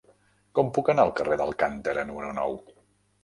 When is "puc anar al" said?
0.77-1.13